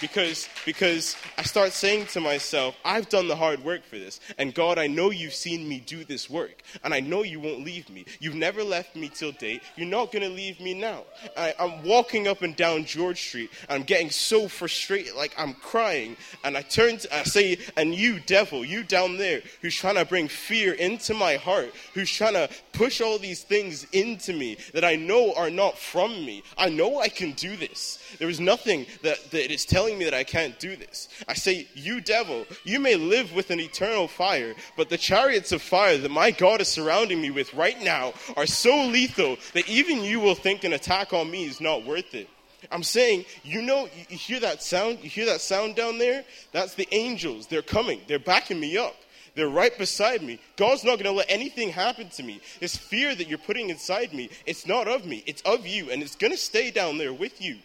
Because 0.02 0.50
because 0.66 1.16
I 1.38 1.44
start 1.44 1.72
saying 1.72 2.08
to 2.08 2.20
myself, 2.20 2.76
I've 2.84 3.08
done 3.08 3.28
the 3.28 3.36
hard 3.36 3.64
work 3.64 3.86
for 3.86 3.98
this, 3.98 4.20
and 4.38 4.54
God, 4.54 4.78
I 4.78 4.88
know 4.88 5.12
you've 5.12 5.34
seen 5.34 5.68
me 5.68 5.80
do 5.80 6.04
this 6.04 6.30
work, 6.30 6.64
and 6.84 6.94
I 6.94 7.00
know 7.00 7.24
you 7.24 7.40
won't 7.40 7.64
leave 7.64 7.90
me. 7.90 8.06
You've 8.20 8.36
never 8.36 8.64
left 8.64 8.96
me 8.96 9.10
till 9.10 9.32
date. 9.32 9.62
You're 9.76 9.88
not 9.88 10.12
going 10.12 10.24
to 10.24 10.30
leave 10.30 10.60
me 10.60 10.74
now. 10.74 11.04
I, 11.38 11.54
I'm 11.60 11.84
walking 11.84 12.28
up 12.28 12.42
and 12.42 12.56
down 12.56 12.86
George 12.86 13.22
Street, 13.22 13.52
I'm 13.70 13.84
getting 13.84 14.10
so 14.10 14.48
frustrated, 14.48 15.16
like 15.16 15.34
I'm 15.38 15.54
crying, 15.54 16.18
and 16.44 16.58
I 16.58 16.64
turn 16.64 16.98
to 16.98 17.16
I 17.16 17.24
say, 17.24 17.58
and 17.78 17.94
you 17.94 18.20
devil, 18.20 18.66
you 18.66 18.84
down 18.84 19.18
there, 19.18 19.42
who's 19.62 19.76
trying 19.76 19.96
to 19.96 20.06
bring 20.06 20.28
fear 20.28 20.74
into 20.74 21.14
my 21.14 21.36
heart, 21.36 21.74
who's 21.94 22.12
trying 22.12 22.34
to 22.34 22.50
push 22.74 23.02
all 23.02 23.18
these 23.20 23.44
things 23.44 23.86
into 23.92 24.34
me 24.34 24.58
that 24.74 24.84
I 24.84 24.96
know 24.96 25.34
are 25.36 25.50
not 25.50 25.78
from 25.78 26.12
me. 26.26 26.44
I 26.58 26.70
know 26.70 27.00
I 27.00 27.10
can 27.10 27.34
do 27.34 27.56
this. 27.56 28.00
There 28.18 28.30
is 28.30 28.40
nothing 28.40 28.86
that, 29.04 29.32
that 29.32 29.52
is 29.54 29.66
telling 29.66 29.91
me 29.98 30.06
that 30.06 30.14
I 30.14 30.24
can't 30.24 30.58
do 30.60 30.76
this. 30.76 31.08
I 31.28 31.34
say, 31.34 31.68
You 31.74 32.02
devil, 32.02 32.46
you 32.64 32.80
may 32.80 32.96
live 32.96 33.34
with 33.34 33.52
an 33.52 33.60
eternal 33.60 34.08
fire, 34.08 34.56
but 34.78 34.90
the 34.90 34.98
chariots 34.98 35.52
of 35.52 35.62
fire 35.62 35.98
that 35.98 36.12
my 36.12 36.32
God 36.32 36.62
is 36.62 36.68
surrounding 36.68 37.22
me 37.22 37.32
with 37.32 37.54
right 37.54 37.82
now 37.82 38.14
are 38.36 38.46
so 38.46 38.86
lethal 38.86 39.38
that 39.54 39.70
even 39.70 40.04
you 40.04 40.20
will 40.20 40.36
think 40.36 40.64
an 40.64 40.74
attack 40.74 41.14
on 41.14 41.30
me 41.30 41.46
is 41.46 41.62
not 41.62 41.86
worth 41.86 42.14
it. 42.14 42.30
I'm 42.72 42.84
saying, 42.84 43.26
you 43.44 43.62
know, 43.62 43.90
you 44.10 44.18
hear 44.18 44.40
that 44.42 44.62
sound? 44.62 45.00
You 45.02 45.10
hear 45.10 45.26
that 45.26 45.42
sound 45.42 45.76
down 45.76 45.98
there? 45.98 46.24
That's 46.52 46.76
the 46.76 46.88
angels. 46.92 47.48
They're 47.48 47.62
coming. 47.62 48.02
They're 48.08 48.20
backing 48.20 48.60
me 48.60 48.78
up. 48.78 48.96
They're 49.34 49.50
right 49.50 49.76
beside 49.78 50.22
me. 50.22 50.40
God's 50.58 50.84
not 50.84 50.96
going 50.98 51.06
to 51.06 51.12
let 51.12 51.32
anything 51.32 51.70
happen 51.70 52.10
to 52.10 52.24
me. 52.24 52.42
This 52.60 52.76
fear 52.76 53.16
that 53.16 53.28
you're 53.28 53.38
putting 53.38 53.70
inside 53.70 54.14
me, 54.14 54.30
it's 54.46 54.68
not 54.68 54.88
of 54.88 55.06
me. 55.06 55.24
It's 55.26 55.42
of 55.44 55.66
you, 55.66 55.90
and 55.90 56.04
it's 56.04 56.16
going 56.16 56.32
to 56.32 56.38
stay 56.38 56.70
down 56.70 56.98
there 56.98 57.14
with 57.14 57.42
you. 57.42 57.58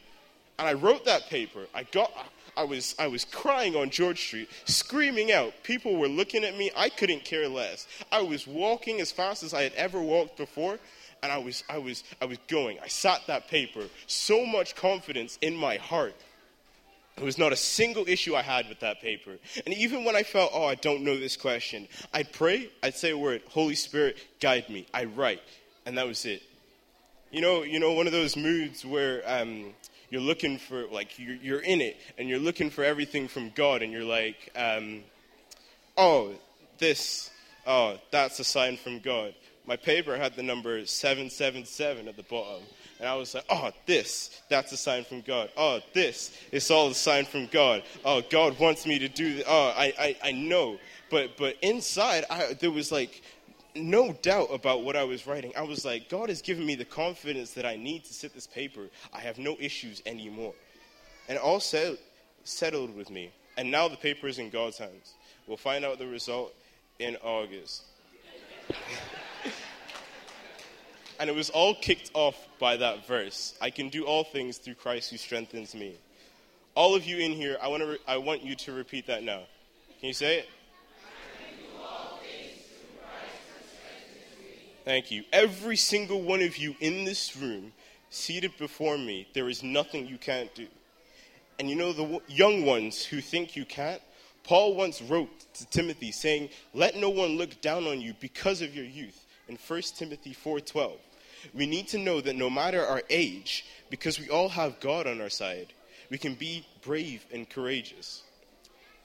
And 0.58 0.66
I 0.66 0.72
wrote 0.72 1.04
that 1.04 1.28
paper. 1.28 1.66
I 1.74 1.82
got 1.84 2.10
I 2.56 2.64
was 2.64 2.94
I 2.98 3.06
was 3.08 3.24
crying 3.24 3.76
on 3.76 3.90
George 3.90 4.20
Street, 4.20 4.48
screaming 4.64 5.30
out. 5.30 5.52
People 5.62 5.96
were 5.96 6.08
looking 6.08 6.44
at 6.44 6.56
me. 6.56 6.70
I 6.76 6.88
couldn't 6.88 7.24
care 7.24 7.48
less. 7.48 7.86
I 8.10 8.22
was 8.22 8.46
walking 8.46 9.00
as 9.00 9.12
fast 9.12 9.42
as 9.42 9.52
I 9.52 9.62
had 9.62 9.74
ever 9.74 10.00
walked 10.00 10.36
before, 10.38 10.78
and 11.22 11.30
I 11.30 11.38
was 11.38 11.64
I 11.68 11.78
was 11.78 12.02
I 12.20 12.24
was 12.24 12.38
going. 12.48 12.78
I 12.82 12.88
sat 12.88 13.22
that 13.26 13.48
paper. 13.48 13.82
So 14.06 14.46
much 14.46 14.74
confidence 14.74 15.38
in 15.42 15.54
my 15.54 15.76
heart. 15.76 16.14
There 17.16 17.24
was 17.24 17.38
not 17.38 17.52
a 17.52 17.56
single 17.56 18.06
issue 18.06 18.36
I 18.36 18.42
had 18.42 18.68
with 18.68 18.80
that 18.80 19.00
paper. 19.00 19.36
And 19.64 19.74
even 19.74 20.04
when 20.04 20.14
I 20.14 20.22
felt, 20.22 20.50
oh, 20.52 20.66
I 20.66 20.74
don't 20.74 21.02
know 21.02 21.18
this 21.18 21.34
question, 21.34 21.88
I'd 22.12 22.30
pray, 22.30 22.68
I'd 22.82 22.94
say 22.94 23.10
a 23.10 23.16
word, 23.16 23.40
Holy 23.48 23.74
Spirit, 23.74 24.18
guide 24.38 24.68
me. 24.68 24.86
I 24.92 25.04
write. 25.04 25.40
And 25.86 25.96
that 25.96 26.06
was 26.06 26.26
it. 26.26 26.42
You 27.30 27.40
know, 27.40 27.62
you 27.62 27.80
know, 27.80 27.92
one 27.92 28.06
of 28.06 28.12
those 28.12 28.36
moods 28.36 28.84
where 28.84 29.22
um, 29.26 29.72
you're 30.10 30.20
looking 30.20 30.58
for, 30.58 30.86
like, 30.86 31.18
you're, 31.18 31.36
you're, 31.36 31.60
in 31.60 31.80
it 31.80 31.96
and 32.18 32.28
you're 32.28 32.38
looking 32.38 32.70
for 32.70 32.84
everything 32.84 33.28
from 33.28 33.50
God 33.50 33.82
and 33.82 33.92
you're 33.92 34.04
like, 34.04 34.50
um, 34.56 35.02
oh, 35.96 36.32
this, 36.78 37.30
oh, 37.66 37.98
that's 38.10 38.38
a 38.40 38.44
sign 38.44 38.76
from 38.76 39.00
God. 39.00 39.34
My 39.66 39.76
paper 39.76 40.16
had 40.16 40.36
the 40.36 40.44
number 40.44 40.86
777 40.86 42.06
at 42.06 42.16
the 42.16 42.22
bottom. 42.22 42.62
And 43.00 43.08
I 43.08 43.16
was 43.16 43.34
like, 43.34 43.44
oh, 43.50 43.72
this, 43.84 44.40
that's 44.48 44.72
a 44.72 44.76
sign 44.76 45.04
from 45.04 45.22
God. 45.22 45.50
Oh, 45.56 45.80
this, 45.92 46.36
it's 46.52 46.70
all 46.70 46.88
a 46.88 46.94
sign 46.94 47.24
from 47.24 47.46
God. 47.46 47.82
Oh, 48.04 48.22
God 48.30 48.58
wants 48.60 48.86
me 48.86 49.00
to 49.00 49.08
do 49.08 49.34
this. 49.34 49.44
Oh, 49.46 49.74
I, 49.76 49.92
I, 49.98 50.16
I 50.28 50.32
know. 50.32 50.78
But, 51.10 51.36
but 51.36 51.56
inside, 51.62 52.24
I, 52.30 52.54
there 52.54 52.70
was 52.70 52.92
like 52.92 53.22
no 53.76 54.12
doubt 54.22 54.48
about 54.52 54.82
what 54.82 54.96
I 54.96 55.04
was 55.04 55.26
writing. 55.26 55.52
I 55.56 55.62
was 55.62 55.84
like, 55.84 56.08
God 56.08 56.28
has 56.28 56.42
given 56.42 56.64
me 56.64 56.74
the 56.74 56.84
confidence 56.84 57.52
that 57.52 57.66
I 57.66 57.76
need 57.76 58.04
to 58.04 58.14
sit 58.14 58.34
this 58.34 58.46
paper. 58.46 58.86
I 59.12 59.20
have 59.20 59.38
no 59.38 59.56
issues 59.60 60.02
anymore. 60.06 60.54
And 61.28 61.38
all 61.38 61.60
set, 61.60 61.98
settled 62.44 62.94
with 62.96 63.10
me. 63.10 63.32
And 63.56 63.70
now 63.70 63.88
the 63.88 63.96
paper 63.96 64.28
is 64.28 64.38
in 64.38 64.50
God's 64.50 64.78
hands. 64.78 65.14
We'll 65.46 65.56
find 65.56 65.84
out 65.84 65.98
the 65.98 66.06
result 66.06 66.54
in 66.98 67.16
August. 67.16 67.84
and 71.20 71.30
it 71.30 71.34
was 71.34 71.50
all 71.50 71.74
kicked 71.74 72.10
off 72.14 72.36
by 72.58 72.76
that 72.76 73.06
verse 73.06 73.54
I 73.60 73.70
can 73.70 73.88
do 73.88 74.04
all 74.04 74.24
things 74.24 74.58
through 74.58 74.74
Christ 74.74 75.10
who 75.10 75.16
strengthens 75.16 75.74
me. 75.74 75.96
All 76.74 76.94
of 76.94 77.04
you 77.04 77.18
in 77.18 77.32
here, 77.32 77.56
I, 77.62 77.68
want 77.68 77.82
to 77.82 77.88
re- 77.88 77.98
I 78.06 78.18
want 78.18 78.42
you 78.42 78.54
to 78.56 78.72
repeat 78.72 79.06
that 79.06 79.22
now. 79.22 79.42
Can 80.00 80.08
you 80.08 80.14
say 80.14 80.40
it? 80.40 80.48
Thank 84.86 85.10
you. 85.10 85.24
Every 85.32 85.76
single 85.76 86.22
one 86.22 86.42
of 86.42 86.58
you 86.58 86.76
in 86.78 87.04
this 87.04 87.36
room, 87.36 87.72
seated 88.10 88.56
before 88.56 88.96
me, 88.96 89.26
there 89.34 89.48
is 89.48 89.64
nothing 89.64 90.06
you 90.06 90.16
can't 90.16 90.54
do. 90.54 90.68
And 91.58 91.68
you 91.68 91.74
know, 91.74 91.92
the 91.92 92.20
young 92.28 92.64
ones 92.64 93.04
who 93.04 93.20
think 93.20 93.56
you 93.56 93.64
can't, 93.64 94.00
Paul 94.44 94.76
once 94.76 95.02
wrote 95.02 95.52
to 95.54 95.66
Timothy 95.66 96.12
saying, 96.12 96.50
Let 96.72 96.94
no 96.94 97.10
one 97.10 97.36
look 97.36 97.60
down 97.60 97.88
on 97.88 98.00
you 98.00 98.14
because 98.20 98.62
of 98.62 98.76
your 98.76 98.84
youth 98.84 99.26
in 99.48 99.56
1 99.56 99.82
Timothy 99.96 100.32
4:12. 100.32 100.92
We 101.52 101.66
need 101.66 101.88
to 101.88 101.98
know 101.98 102.20
that 102.20 102.36
no 102.36 102.48
matter 102.48 102.86
our 102.86 103.02
age, 103.10 103.66
because 103.90 104.20
we 104.20 104.28
all 104.28 104.50
have 104.50 104.78
God 104.78 105.08
on 105.08 105.20
our 105.20 105.30
side, 105.30 105.72
we 106.10 106.18
can 106.18 106.34
be 106.34 106.64
brave 106.82 107.26
and 107.32 107.50
courageous. 107.50 108.22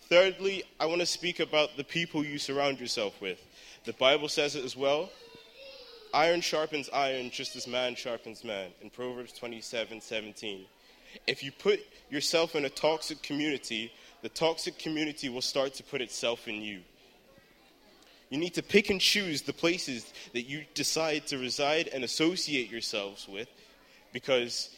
Thirdly, 0.01 0.63
I 0.79 0.85
want 0.85 0.99
to 0.99 1.07
speak 1.07 1.39
about 1.39 1.75
the 1.75 1.83
people 1.83 2.23
you 2.23 2.37
surround 2.37 2.79
yourself 2.79 3.19
with. 3.19 3.43
The 3.85 3.93
Bible 3.93 4.29
says 4.29 4.55
it 4.55 4.63
as 4.63 4.75
well 4.77 5.09
Iron 6.13 6.41
sharpens 6.41 6.89
iron 6.93 7.29
just 7.29 7.55
as 7.55 7.67
man 7.67 7.95
sharpens 7.95 8.43
man 8.43 8.71
in 8.81 8.89
Proverbs 8.89 9.31
27 9.33 10.01
17. 10.01 10.65
If 11.27 11.43
you 11.43 11.51
put 11.51 11.79
yourself 12.09 12.55
in 12.55 12.65
a 12.65 12.69
toxic 12.69 13.21
community, 13.21 13.91
the 14.21 14.29
toxic 14.29 14.77
community 14.77 15.29
will 15.29 15.41
start 15.41 15.73
to 15.75 15.83
put 15.83 16.01
itself 16.01 16.47
in 16.47 16.61
you. 16.61 16.81
You 18.29 18.37
need 18.37 18.53
to 18.53 18.63
pick 18.63 18.89
and 18.89 18.99
choose 18.99 19.41
the 19.41 19.53
places 19.53 20.11
that 20.33 20.43
you 20.43 20.63
decide 20.73 21.27
to 21.27 21.37
reside 21.37 21.89
and 21.89 22.03
associate 22.03 22.71
yourselves 22.71 23.27
with 23.27 23.49
because 24.13 24.69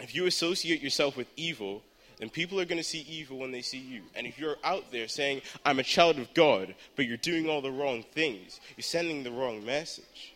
if 0.00 0.14
you 0.14 0.26
associate 0.26 0.82
yourself 0.82 1.16
with 1.16 1.28
evil, 1.36 1.82
then 2.18 2.30
people 2.30 2.58
are 2.58 2.64
going 2.64 2.78
to 2.78 2.84
see 2.84 3.00
evil 3.00 3.38
when 3.38 3.50
they 3.50 3.60
see 3.60 3.78
you. 3.78 4.02
And 4.14 4.26
if 4.26 4.38
you're 4.38 4.56
out 4.64 4.90
there 4.90 5.06
saying, 5.06 5.42
I'm 5.64 5.78
a 5.78 5.82
child 5.82 6.18
of 6.18 6.32
God, 6.32 6.74
but 6.96 7.06
you're 7.06 7.18
doing 7.18 7.48
all 7.48 7.60
the 7.60 7.70
wrong 7.70 8.04
things, 8.12 8.60
you're 8.76 8.82
sending 8.82 9.22
the 9.22 9.30
wrong 9.30 9.64
message. 9.64 10.34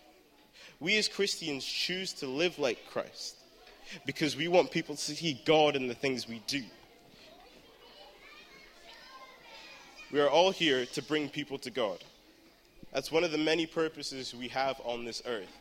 We 0.78 0.98
as 0.98 1.08
Christians 1.08 1.64
choose 1.64 2.12
to 2.14 2.26
live 2.26 2.58
like 2.58 2.90
Christ 2.90 3.36
because 4.04 4.36
we 4.36 4.48
want 4.48 4.70
people 4.70 4.94
to 4.94 5.00
see 5.00 5.40
God 5.44 5.74
in 5.74 5.88
the 5.88 5.94
things 5.94 6.28
we 6.28 6.42
do. 6.46 6.62
We 10.12 10.20
are 10.20 10.28
all 10.28 10.50
here 10.50 10.86
to 10.86 11.02
bring 11.02 11.28
people 11.28 11.58
to 11.58 11.70
God. 11.70 12.02
That's 12.92 13.12
one 13.12 13.24
of 13.24 13.30
the 13.30 13.38
many 13.38 13.66
purposes 13.66 14.34
we 14.34 14.48
have 14.48 14.80
on 14.84 15.04
this 15.04 15.22
earth. 15.24 15.56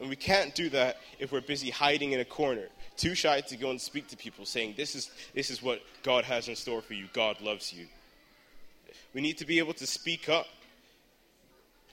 And 0.00 0.08
we 0.08 0.16
can't 0.16 0.54
do 0.54 0.68
that 0.70 0.96
if 1.20 1.30
we're 1.30 1.40
busy 1.40 1.70
hiding 1.70 2.12
in 2.12 2.20
a 2.20 2.24
corner 2.24 2.66
too 3.02 3.16
shy 3.16 3.40
to 3.40 3.56
go 3.56 3.70
and 3.70 3.80
speak 3.80 4.06
to 4.08 4.16
people, 4.16 4.46
saying, 4.46 4.74
This 4.76 4.94
is, 4.94 5.10
this 5.34 5.50
is 5.50 5.60
what 5.60 5.82
God 6.04 6.24
has 6.24 6.46
in 6.46 6.54
store 6.54 6.80
for 6.80 6.94
you. 6.94 7.08
God 7.12 7.40
loves 7.40 7.72
you. 7.72 7.86
We 9.12 9.20
need 9.20 9.38
to 9.38 9.44
be 9.44 9.58
able 9.58 9.74
to 9.74 9.86
speak 9.86 10.28
up. 10.28 10.46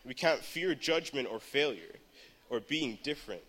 We 0.06 0.14
can't 0.14 0.40
fear 0.40 0.76
judgment 0.76 1.28
or 1.30 1.40
failure 1.40 1.96
or 2.52 2.60
being 2.60 3.00
different. 3.04 3.42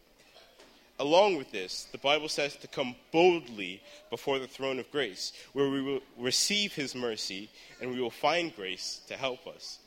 Along 0.99 1.37
with 1.37 1.51
this, 1.53 1.87
the 1.93 1.99
Bible 1.99 2.29
says 2.29 2.57
to 2.57 2.67
come 2.67 2.95
boldly 3.13 3.83
before 4.09 4.39
the 4.39 4.47
throne 4.47 4.79
of 4.79 4.91
grace, 4.91 5.33
where 5.53 5.69
we 5.69 5.83
will 5.83 6.01
receive 6.19 6.75
his 6.75 6.95
mercy 6.95 7.51
and 7.81 7.91
we 7.91 8.01
will 8.01 8.11
find 8.11 8.57
grace 8.57 9.03
to 9.09 9.17
help 9.17 9.47
us 9.47 9.79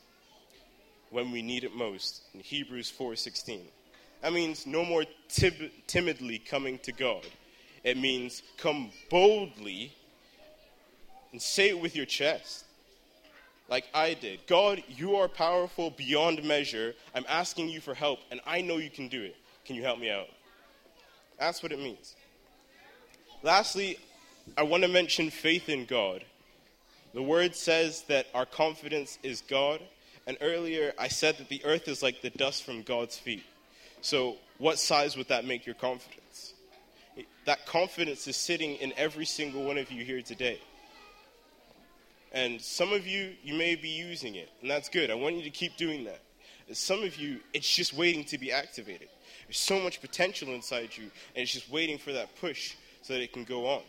when 1.10 1.32
we 1.32 1.42
need 1.42 1.64
it 1.64 1.74
most. 1.74 2.22
In 2.34 2.40
Hebrews 2.40 2.90
4:16. 2.90 3.62
That 4.22 4.32
means 4.32 4.64
no 4.64 4.84
more 4.84 5.04
tib- 5.28 5.72
timidly 5.86 6.38
coming 6.38 6.78
to 6.78 6.92
God 6.92 7.24
it 7.84 7.96
means 7.96 8.42
come 8.56 8.90
boldly 9.10 9.92
and 11.32 11.40
say 11.40 11.68
it 11.68 11.78
with 11.78 11.94
your 11.94 12.06
chest, 12.06 12.64
like 13.68 13.84
I 13.94 14.14
did. 14.14 14.46
God, 14.46 14.82
you 14.88 15.16
are 15.16 15.28
powerful 15.28 15.90
beyond 15.90 16.42
measure. 16.44 16.94
I'm 17.14 17.26
asking 17.28 17.68
you 17.68 17.80
for 17.80 17.94
help, 17.94 18.20
and 18.30 18.40
I 18.46 18.60
know 18.60 18.78
you 18.78 18.90
can 18.90 19.08
do 19.08 19.22
it. 19.22 19.36
Can 19.64 19.76
you 19.76 19.82
help 19.82 19.98
me 19.98 20.10
out? 20.10 20.28
That's 21.38 21.62
what 21.62 21.72
it 21.72 21.78
means. 21.78 22.16
Lastly, 23.42 23.98
I 24.56 24.62
want 24.62 24.82
to 24.82 24.88
mention 24.88 25.30
faith 25.30 25.68
in 25.68 25.84
God. 25.84 26.24
The 27.12 27.22
word 27.22 27.54
says 27.54 28.02
that 28.08 28.26
our 28.34 28.46
confidence 28.46 29.18
is 29.22 29.42
God. 29.42 29.80
And 30.26 30.38
earlier 30.40 30.92
I 30.98 31.08
said 31.08 31.36
that 31.38 31.48
the 31.48 31.64
earth 31.64 31.86
is 31.86 32.02
like 32.02 32.22
the 32.22 32.30
dust 32.30 32.64
from 32.64 32.82
God's 32.82 33.18
feet. 33.18 33.44
So, 34.00 34.36
what 34.58 34.78
size 34.78 35.16
would 35.16 35.28
that 35.28 35.44
make 35.44 35.66
your 35.66 35.74
confidence? 35.74 36.53
That 37.46 37.66
confidence 37.66 38.26
is 38.26 38.36
sitting 38.36 38.76
in 38.76 38.92
every 38.96 39.26
single 39.26 39.64
one 39.64 39.78
of 39.78 39.90
you 39.90 40.04
here 40.04 40.22
today. 40.22 40.60
And 42.32 42.60
some 42.60 42.92
of 42.92 43.06
you, 43.06 43.34
you 43.44 43.54
may 43.54 43.76
be 43.76 43.88
using 43.88 44.34
it, 44.34 44.50
and 44.60 44.70
that's 44.70 44.88
good. 44.88 45.10
I 45.10 45.14
want 45.14 45.36
you 45.36 45.44
to 45.44 45.50
keep 45.50 45.76
doing 45.76 46.04
that. 46.04 46.20
Some 46.72 47.04
of 47.04 47.16
you, 47.16 47.40
it's 47.52 47.72
just 47.72 47.94
waiting 47.94 48.24
to 48.24 48.38
be 48.38 48.50
activated. 48.50 49.08
There's 49.46 49.58
so 49.58 49.78
much 49.78 50.00
potential 50.00 50.48
inside 50.48 50.90
you, 50.96 51.04
and 51.04 51.42
it's 51.42 51.52
just 51.52 51.70
waiting 51.70 51.98
for 51.98 52.12
that 52.12 52.34
push 52.40 52.74
so 53.02 53.12
that 53.12 53.22
it 53.22 53.32
can 53.32 53.44
go 53.44 53.66
on. 53.66 53.82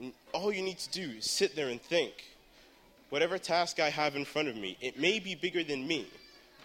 And 0.00 0.12
all 0.32 0.52
you 0.52 0.62
need 0.62 0.78
to 0.78 0.90
do 0.90 1.18
is 1.18 1.30
sit 1.30 1.54
there 1.54 1.68
and 1.68 1.80
think. 1.80 2.12
Whatever 3.10 3.38
task 3.38 3.80
I 3.80 3.90
have 3.90 4.16
in 4.16 4.24
front 4.24 4.48
of 4.48 4.56
me, 4.56 4.78
it 4.80 4.98
may 4.98 5.18
be 5.18 5.34
bigger 5.34 5.62
than 5.62 5.86
me, 5.86 6.06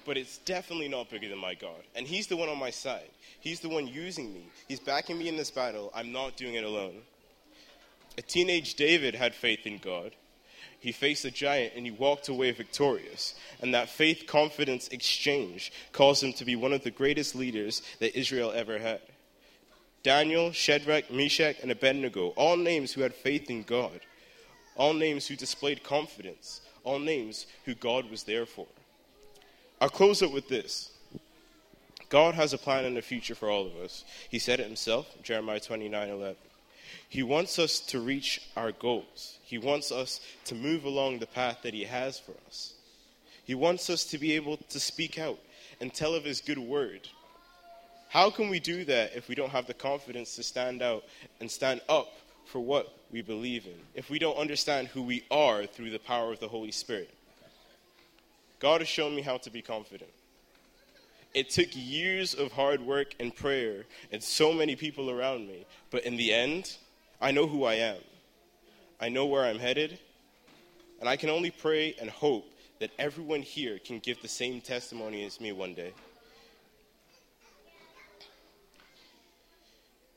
but 0.05 0.17
it's 0.17 0.37
definitely 0.39 0.87
not 0.87 1.09
bigger 1.09 1.27
than 1.27 1.39
my 1.39 1.55
God. 1.55 1.83
And 1.95 2.07
He's 2.07 2.27
the 2.27 2.37
one 2.37 2.49
on 2.49 2.59
my 2.59 2.69
side. 2.69 3.09
He's 3.39 3.59
the 3.59 3.69
one 3.69 3.87
using 3.87 4.33
me. 4.33 4.47
He's 4.67 4.79
backing 4.79 5.17
me 5.17 5.27
in 5.27 5.37
this 5.37 5.51
battle. 5.51 5.91
I'm 5.93 6.11
not 6.11 6.37
doing 6.37 6.55
it 6.55 6.63
alone. 6.63 7.01
A 8.17 8.21
teenage 8.21 8.75
David 8.75 9.15
had 9.15 9.35
faith 9.35 9.65
in 9.65 9.77
God. 9.77 10.11
He 10.79 10.91
faced 10.91 11.25
a 11.25 11.31
giant 11.31 11.73
and 11.75 11.85
he 11.85 11.91
walked 11.91 12.29
away 12.29 12.51
victorious. 12.51 13.35
And 13.61 13.73
that 13.73 13.89
faith 13.89 14.25
confidence 14.27 14.87
exchange 14.89 15.71
caused 15.91 16.23
him 16.23 16.33
to 16.33 16.45
be 16.45 16.55
one 16.55 16.73
of 16.73 16.83
the 16.83 16.91
greatest 16.91 17.35
leaders 17.35 17.81
that 17.99 18.17
Israel 18.17 18.51
ever 18.55 18.77
had. 18.77 19.01
Daniel, 20.03 20.51
Shadrach, 20.51 21.09
Meshach, 21.09 21.57
and 21.63 21.71
Abednego, 21.71 22.27
all 22.35 22.57
names 22.57 22.93
who 22.93 23.01
had 23.01 23.15
faith 23.15 23.49
in 23.49 23.63
God, 23.63 23.99
all 24.75 24.93
names 24.93 25.25
who 25.25 25.35
displayed 25.35 25.83
confidence, 25.83 26.61
all 26.83 26.99
names 26.99 27.47
who 27.65 27.73
God 27.73 28.11
was 28.11 28.23
there 28.23 28.45
for. 28.45 28.67
I'll 29.79 29.89
close 29.89 30.21
it 30.21 30.31
with 30.31 30.47
this. 30.47 30.91
God 32.09 32.35
has 32.35 32.53
a 32.53 32.57
plan 32.57 32.85
and 32.85 32.97
a 32.97 33.01
future 33.01 33.35
for 33.35 33.49
all 33.49 33.65
of 33.65 33.75
us. 33.77 34.03
He 34.29 34.39
said 34.39 34.59
it 34.59 34.67
himself, 34.67 35.07
Jeremiah 35.23 35.59
29 35.59 36.09
11. 36.09 36.35
He 37.09 37.23
wants 37.23 37.59
us 37.59 37.79
to 37.81 37.99
reach 37.99 38.41
our 38.55 38.71
goals. 38.71 39.37
He 39.43 39.57
wants 39.57 39.91
us 39.91 40.21
to 40.45 40.55
move 40.55 40.85
along 40.85 41.19
the 41.19 41.27
path 41.27 41.59
that 41.63 41.73
He 41.73 41.83
has 41.83 42.19
for 42.19 42.33
us. 42.47 42.73
He 43.43 43.55
wants 43.55 43.89
us 43.89 44.05
to 44.05 44.17
be 44.17 44.33
able 44.33 44.57
to 44.57 44.79
speak 44.79 45.19
out 45.19 45.39
and 45.79 45.93
tell 45.93 46.15
of 46.15 46.23
His 46.23 46.41
good 46.41 46.57
word 46.57 47.07
how 48.15 48.29
can 48.29 48.47
we 48.47 48.61
do 48.61 48.85
that 48.85 49.13
if 49.13 49.27
we 49.27 49.35
don't 49.35 49.49
have 49.49 49.67
the 49.67 49.73
confidence 49.73 50.37
to 50.37 50.43
stand 50.43 50.81
out 50.81 51.03
and 51.41 51.51
stand 51.51 51.81
up 51.89 52.13
for 52.45 52.59
what 52.59 52.97
we 53.11 53.21
believe 53.21 53.65
in? 53.65 53.77
If 53.93 54.09
we 54.09 54.19
don't 54.19 54.37
understand 54.37 54.87
who 54.87 55.01
we 55.03 55.25
are 55.29 55.65
through 55.65 55.89
the 55.89 55.99
power 55.99 56.31
of 56.31 56.39
the 56.39 56.47
Holy 56.47 56.71
Spirit? 56.71 57.13
God 58.59 58.81
has 58.81 58.87
shown 58.87 59.15
me 59.15 59.21
how 59.21 59.37
to 59.37 59.49
be 59.49 59.61
confident. 59.61 60.11
It 61.33 61.49
took 61.49 61.67
years 61.71 62.33
of 62.33 62.51
hard 62.51 62.81
work 62.81 63.13
and 63.19 63.35
prayer 63.35 63.85
and 64.11 64.23
so 64.23 64.53
many 64.53 64.75
people 64.75 65.11
around 65.11 65.47
me, 65.47 65.65
but 65.91 66.05
in 66.05 66.15
the 66.15 66.33
end, 66.33 66.77
I 67.21 67.31
know 67.31 67.47
who 67.47 67.65
I 67.65 67.75
am. 67.75 67.97
I 69.01 69.09
know 69.09 69.25
where 69.25 69.43
I'm 69.43 69.59
headed, 69.59 69.99
and 71.01 71.09
I 71.09 71.17
can 71.17 71.29
only 71.29 71.51
pray 71.51 71.95
and 71.99 72.09
hope 72.09 72.45
that 72.79 72.91
everyone 72.97 73.41
here 73.41 73.79
can 73.79 73.99
give 73.99 74.21
the 74.21 74.27
same 74.27 74.61
testimony 74.61 75.25
as 75.25 75.41
me 75.41 75.51
one 75.51 75.73
day. 75.73 75.91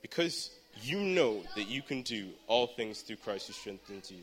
because 0.08 0.50
you 0.82 1.00
know 1.00 1.42
that 1.54 1.68
you 1.68 1.82
can 1.82 2.02
do 2.02 2.28
all 2.46 2.66
things 2.66 3.00
through 3.02 3.16
Christ 3.16 3.48
who 3.48 3.52
strengthens 3.52 4.10
you. 4.10 4.22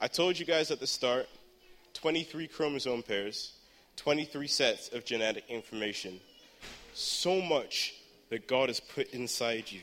I 0.00 0.08
told 0.08 0.38
you 0.38 0.44
guys 0.44 0.70
at 0.70 0.80
the 0.80 0.86
start 0.86 1.28
23 1.96 2.46
chromosome 2.48 3.02
pairs, 3.02 3.52
23 3.96 4.46
sets 4.46 4.88
of 4.92 5.04
genetic 5.04 5.44
information, 5.48 6.20
so 6.94 7.40
much 7.40 7.94
that 8.28 8.46
God 8.46 8.68
has 8.68 8.80
put 8.80 9.10
inside 9.14 9.70
you. 9.70 9.80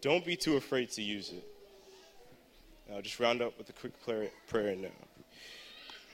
Don't 0.00 0.24
be 0.24 0.34
too 0.36 0.56
afraid 0.56 0.90
to 0.90 1.02
use 1.02 1.30
it. 1.30 1.44
I'll 2.92 3.00
just 3.00 3.20
round 3.20 3.40
up 3.42 3.56
with 3.56 3.70
a 3.70 3.72
quick 3.72 3.92
prayer 4.48 4.76
now. 4.76 4.88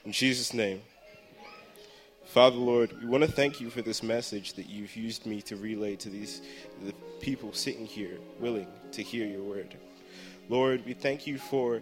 In 0.05 0.13
Jesus' 0.13 0.53
name. 0.53 0.83
Father, 2.27 2.57
Lord, 2.57 2.93
we 3.01 3.09
want 3.09 3.25
to 3.25 3.33
thank 3.33 3.63
you 3.63 3.71
for 3.71 3.81
this 3.81 4.03
message 4.03 4.53
that 4.55 4.69
you've 4.69 4.95
used 4.95 5.25
me 5.25 5.41
to 5.43 5.57
relay 5.57 5.97
to 5.97 6.11
these 6.11 6.43
the 6.85 6.93
people 7.21 7.55
sitting 7.55 7.87
here 7.87 8.19
willing 8.39 8.67
to 8.93 9.03
hear 9.03 9.27
your 9.27 9.43
word. 9.43 9.75
Lord, 10.51 10.85
we 10.85 10.93
thank 10.93 11.27
you 11.27 11.39
for 11.39 11.81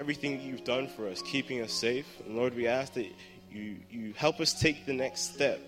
everything 0.00 0.40
you've 0.40 0.64
done 0.64 0.88
for 0.88 1.08
us, 1.08 1.22
keeping 1.22 1.60
us 1.62 1.72
safe. 1.72 2.06
And 2.26 2.36
Lord, 2.36 2.54
we 2.54 2.66
ask 2.66 2.94
that 2.94 3.08
you, 3.50 3.76
you 3.90 4.12
help 4.16 4.40
us 4.40 4.58
take 4.58 4.86
the 4.86 4.92
next 4.92 5.34
step 5.34 5.60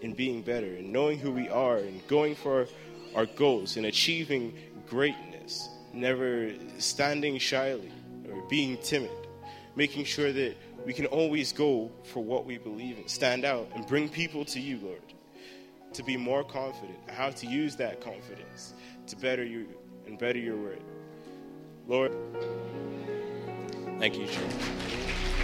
in 0.00 0.12
being 0.12 0.42
better 0.42 0.66
and 0.66 0.92
knowing 0.92 1.18
who 1.18 1.32
we 1.32 1.48
are 1.48 1.78
and 1.78 2.06
going 2.06 2.34
for 2.34 2.68
our 3.14 3.26
goals 3.26 3.76
and 3.76 3.86
achieving 3.86 4.56
greatness, 4.88 5.68
never 5.92 6.52
standing 6.78 7.38
shyly 7.38 7.92
or 8.30 8.42
being 8.48 8.76
timid, 8.78 9.10
making 9.76 10.04
sure 10.04 10.32
that 10.32 10.56
we 10.84 10.92
can 10.92 11.06
always 11.06 11.52
go 11.52 11.90
for 12.04 12.22
what 12.22 12.44
we 12.44 12.58
believe 12.58 12.98
in, 12.98 13.08
stand 13.08 13.44
out, 13.44 13.68
and 13.74 13.86
bring 13.86 14.08
people 14.08 14.44
to 14.44 14.60
you, 14.60 14.78
Lord, 14.82 15.00
to 15.94 16.02
be 16.02 16.16
more 16.16 16.44
confident, 16.44 16.98
how 17.08 17.30
to 17.30 17.46
use 17.46 17.76
that 17.76 18.00
confidence 18.00 18.74
to 19.06 19.16
better 19.16 19.44
you 19.44 19.66
and 20.06 20.18
better 20.18 20.38
your 20.38 20.56
word. 20.56 20.82
Lord, 21.86 22.12
thank 23.98 24.18
you, 24.18 24.26
church. 24.26 25.43